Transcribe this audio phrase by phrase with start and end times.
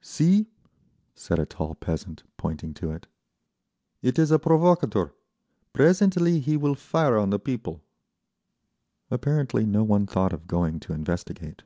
[0.00, 0.46] "See!"
[1.16, 3.08] said a tall peasant, pointing to it.
[4.02, 5.10] "It is a provocator.
[5.72, 7.82] Presently he will fire on the people…."
[9.10, 11.64] Apparently no one thought of going to investigate.